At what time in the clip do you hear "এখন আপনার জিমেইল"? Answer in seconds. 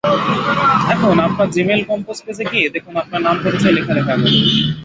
0.93-1.81